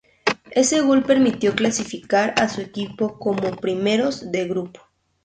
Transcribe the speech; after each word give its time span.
Ese 0.49 0.81
gol 0.81 1.03
permitió 1.03 1.53
clasificar 1.53 2.33
a 2.37 2.49
su 2.49 2.59
equipo 2.61 3.19
como 3.19 3.55
primeros 3.57 4.31
de 4.31 4.47
grupo. 4.47 4.81